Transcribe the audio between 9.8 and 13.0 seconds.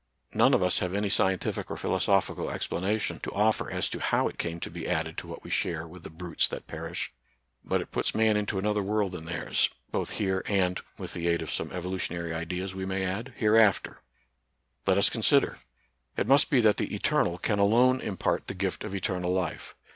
both here, and— with the aid of some evolutionary ideas, we